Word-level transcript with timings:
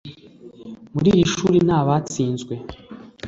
Muri 0.93 1.07
iri 1.13 1.23
shuri 1.33 1.57
ntabatsinzwe 1.67 2.53